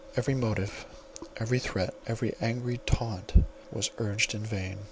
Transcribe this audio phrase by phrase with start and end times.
[0.15, 0.87] Every motive,
[1.37, 4.79] every threat, every angry taunt was urged in vain.